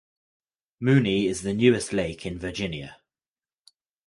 Mooney 0.79 1.27
is 1.27 1.43
the 1.43 1.53
newest 1.53 1.93
lake 1.93 2.25
in 2.25 2.39
Virginia. 2.39 2.97